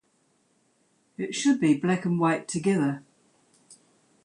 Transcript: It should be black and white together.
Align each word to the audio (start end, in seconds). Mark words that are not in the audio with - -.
It 1.15 1.35
should 1.35 1.59
be 1.59 1.77
black 1.77 2.05
and 2.05 2.19
white 2.19 2.47
together. 2.47 3.03